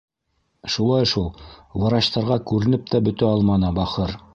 [0.67, 1.29] -Шулай шул,
[1.85, 4.23] врачтарға күренеп тә бөтә алманы, бахыр.